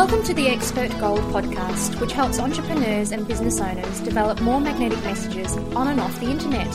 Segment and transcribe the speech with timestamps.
[0.00, 4.98] Welcome to the Expert Gold podcast, which helps entrepreneurs and business owners develop more magnetic
[5.04, 6.74] messages on and off the internet.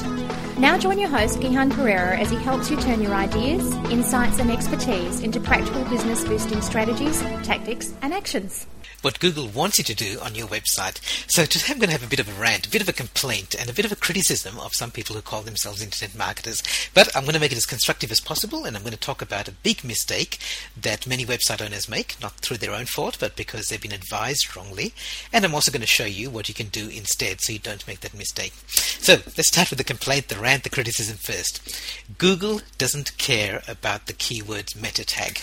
[0.60, 4.52] Now join your host, Gihan Perera, as he helps you turn your ideas, insights, and
[4.52, 8.68] expertise into practical business boosting strategies, tactics, and actions
[9.06, 11.00] what Google wants you to do on your website.
[11.30, 12.94] So today I'm going to have a bit of a rant, a bit of a
[12.94, 16.64] complaint, and a bit of a criticism of some people who call themselves internet marketers.
[16.96, 19.22] But I'm going to make it as constructive as possible, and I'm going to talk
[19.22, 20.40] about a big mistake
[20.76, 24.56] that many website owners make, not through their own fault, but because they've been advised
[24.56, 24.92] wrongly.
[25.32, 27.88] And I'm also going to show you what you can do instead so you don't
[27.88, 28.54] make that mistake.
[28.66, 31.80] So let's start with the complaint, the rant, the criticism first.
[32.18, 35.42] Google doesn't care about the keywords meta tag.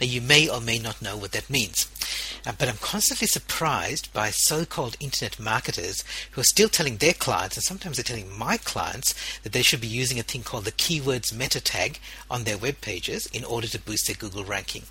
[0.00, 1.88] Now, you may or may not know what that means.
[2.46, 7.12] Uh, but I'm constantly surprised by so called internet marketers who are still telling their
[7.12, 10.64] clients, and sometimes they're telling my clients, that they should be using a thing called
[10.64, 14.82] the keywords meta tag on their web pages in order to boost their Google ranking.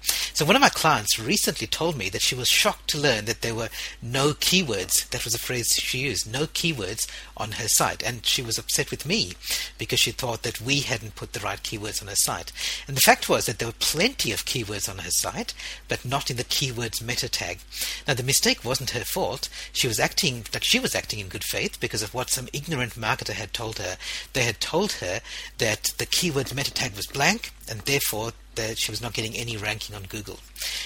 [0.42, 3.42] So, one of my clients recently told me that she was shocked to learn that
[3.42, 3.70] there were
[4.02, 7.06] no keywords, that was a phrase she used, no keywords
[7.38, 8.02] on her site.
[8.02, 9.34] And she was upset with me
[9.78, 12.52] because she thought that we hadn't put the right keywords on her site.
[12.88, 15.54] And the fact was that there were plenty of keywords on her site,
[15.88, 17.60] but not in the keywords meta tag.
[18.08, 19.48] Now, the mistake wasn't her fault.
[19.74, 22.94] She was acting like she was acting in good faith because of what some ignorant
[22.94, 23.96] marketer had told her.
[24.34, 25.22] They had told her
[25.60, 29.58] that the keyword meta tag was blank and therefore that she was not getting any
[29.58, 30.40] ranking on Google.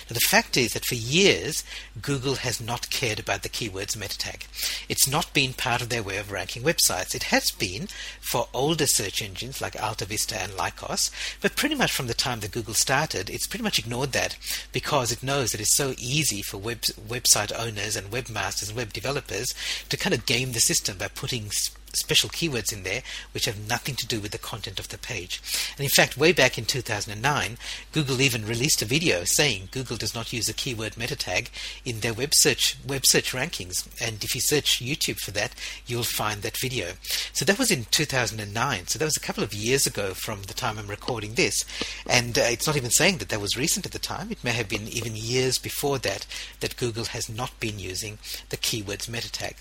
[0.09, 1.63] Now, the fact is that for years,
[2.01, 4.45] Google has not cared about the keywords meta tag.
[4.87, 7.15] It's not been part of their way of ranking websites.
[7.15, 7.87] It has been
[8.21, 12.51] for older search engines like AltaVista and Lycos, but pretty much from the time that
[12.51, 14.37] Google started, it's pretty much ignored that
[14.71, 18.93] because it knows that it's so easy for web, website owners and webmasters and web
[18.93, 19.53] developers
[19.89, 21.49] to kind of game the system by putting
[21.95, 23.01] special keywords in there
[23.31, 25.41] which have nothing to do with the content of the page.
[25.77, 27.57] And in fact, way back in 2009,
[27.91, 31.49] Google even released a video saying Google does not use a keyword meta tag
[31.83, 33.87] in their web search web search rankings.
[34.01, 35.53] And if you search YouTube for that,
[35.85, 36.93] you'll find that video.
[37.33, 38.87] So that was in 2009.
[38.87, 41.65] So that was a couple of years ago from the time I'm recording this.
[42.07, 44.31] And uh, it's not even saying that that was recent at the time.
[44.31, 46.25] It may have been even years before that
[46.59, 48.17] that Google has not been using
[48.49, 49.55] the keywords meta tag.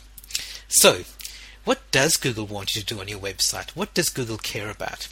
[0.68, 1.02] So,
[1.64, 3.70] what does Google want you to do on your website?
[3.70, 5.08] What does Google care about?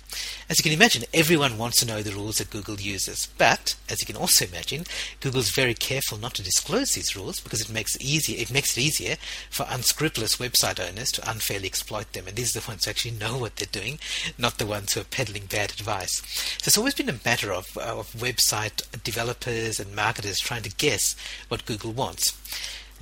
[0.51, 3.29] As you can imagine, everyone wants to know the rules that Google uses.
[3.39, 4.85] But, as you can also imagine,
[5.21, 8.77] Google's very careful not to disclose these rules because it makes it easier it makes
[8.77, 9.17] it easier
[9.49, 12.29] for unscrupulous website owners to unfairly exploit them.
[12.29, 13.99] And these are the ones who actually know what they're doing,
[14.37, 16.23] not the ones who are peddling bad advice.
[16.59, 20.77] So it's always been a matter of, uh, of website developers and marketers trying to
[20.77, 21.17] guess
[21.49, 22.33] what Google wants.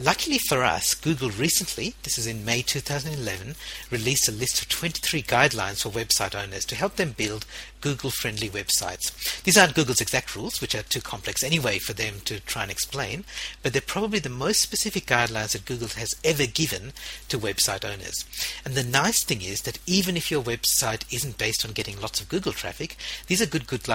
[0.03, 3.55] Luckily for us, Google recently, this is in May 2011,
[3.91, 7.45] released a list of 23 guidelines for website owners to help them build
[7.83, 9.43] Google friendly websites.
[9.43, 12.71] These aren't Google's exact rules, which are too complex anyway for them to try and
[12.71, 13.25] explain,
[13.63, 16.95] but they're probably the most specific guidelines that Google has ever given
[17.29, 18.25] to website owners.
[18.65, 22.23] And the nice thing is that even if your website isn't based on getting lots
[22.23, 22.97] of Google traffic,
[23.27, 23.87] these are good, good,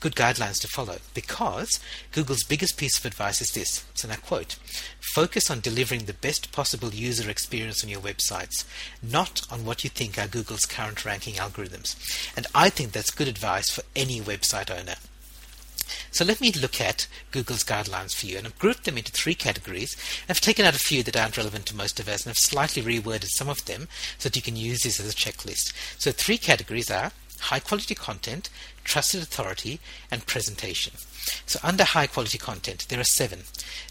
[0.00, 1.80] good guidelines to follow because
[2.12, 3.84] Google's biggest piece of advice is this.
[3.94, 4.56] So I quote,
[5.14, 8.64] focus on delivering the best possible user experience on your websites,
[9.02, 11.96] not on what you think are Google's current ranking algorithms.
[12.36, 14.94] And I think that's good advice for any website owner.
[16.10, 19.34] So let me look at Google's guidelines for you, and I've grouped them into three
[19.34, 19.96] categories.
[20.28, 22.82] I've taken out a few that aren't relevant to most of us, and I've slightly
[22.82, 23.88] reworded some of them
[24.18, 25.72] so that you can use this as a checklist.
[25.98, 28.50] So three categories are high quality content,
[28.88, 29.78] trusted authority,
[30.10, 30.94] and presentation.
[31.46, 33.40] So under high quality content, there are seven.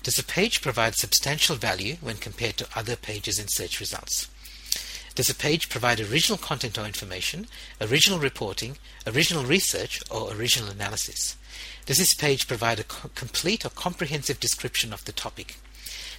[0.03, 4.27] Does a page provide substantial value when compared to other pages in search results?
[5.13, 7.47] Does a page provide original content or information,
[7.79, 11.35] original reporting, original research, or original analysis?
[11.85, 15.57] Does this page provide a co- complete or comprehensive description of the topic?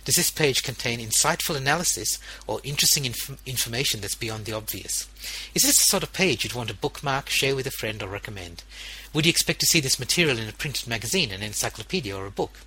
[0.09, 5.07] Does this page contain insightful analysis or interesting inf- information that's beyond the obvious?
[5.55, 8.09] Is this the sort of page you'd want to bookmark, share with a friend, or
[8.09, 8.65] recommend?
[9.13, 12.31] Would you expect to see this material in a printed magazine, an encyclopedia, or a
[12.31, 12.61] book?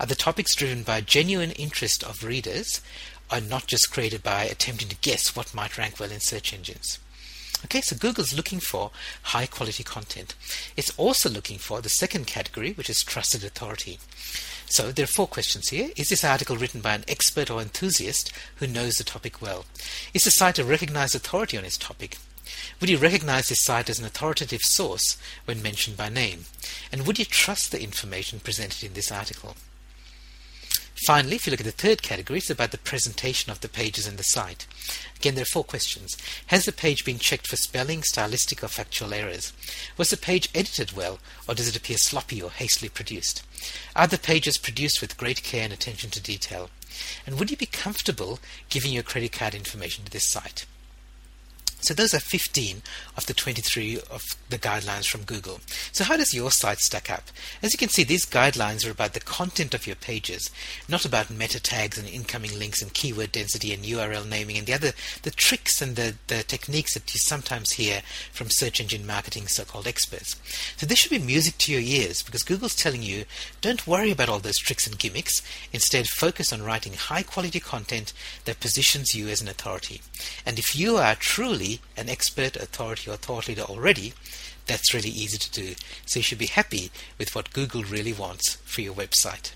[0.00, 2.80] Are the topics driven by genuine interest of readers,
[3.30, 6.98] or not just created by attempting to guess what might rank well in search engines?
[7.64, 8.90] Okay, so Google's looking for
[9.22, 10.34] high quality content.
[10.76, 13.98] It's also looking for the second category, which is trusted authority.
[14.66, 15.90] So there are four questions here.
[15.96, 19.66] Is this article written by an expert or enthusiast who knows the topic well?
[20.14, 22.18] Is the site a recognized authority on its topic?
[22.80, 26.46] Would you recognize this site as an authoritative source when mentioned by name?
[26.90, 29.54] And would you trust the information presented in this article?
[31.06, 34.06] Finally, if you look at the third category, it's about the presentation of the pages
[34.06, 34.66] in the site.
[35.16, 36.16] Again, there are four questions.
[36.48, 39.54] Has the page been checked for spelling, stylistic, or factual errors?
[39.96, 41.18] Was the page edited well,
[41.48, 43.42] or does it appear sloppy or hastily produced?
[43.96, 46.68] Are the pages produced with great care and attention to detail?
[47.26, 48.38] And would you be comfortable
[48.68, 50.66] giving your credit card information to this site?
[51.80, 52.82] So those are 15
[53.16, 55.60] of the 23 of the guidelines from Google.
[55.92, 57.24] So how does your site stack up?
[57.62, 60.50] As you can see, these guidelines are about the content of your pages,
[60.88, 64.74] not about meta tags and incoming links and keyword density and URL naming and the
[64.74, 64.92] other
[65.22, 69.86] the tricks and the, the techniques that you sometimes hear from search engine marketing so-called
[69.86, 70.36] experts.
[70.76, 73.24] So this should be music to your ears because Google's telling you
[73.60, 75.42] don't worry about all those tricks and gimmicks.
[75.72, 78.12] Instead, focus on writing high quality content
[78.44, 80.00] that positions you as an authority.
[80.44, 84.14] And if you are truly an expert, authority, or thought leader already,
[84.66, 85.74] that's really easy to do.
[86.06, 89.52] So you should be happy with what Google really wants for your website.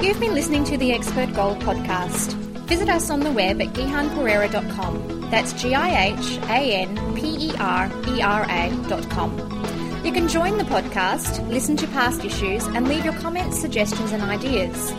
[0.00, 2.32] You've been listening to the Expert Gold podcast.
[2.68, 5.30] Visit us on the web at gihanperera.com.
[5.30, 10.04] That's G I H A N P E R E R A.com.
[10.04, 14.22] You can join the podcast, listen to past issues, and leave your comments, suggestions, and
[14.22, 14.92] ideas.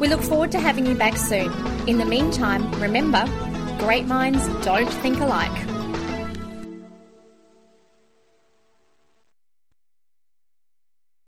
[0.00, 1.52] We look forward to having you back soon.
[1.86, 3.26] In the meantime, remember,
[3.78, 5.52] great minds don't think alike.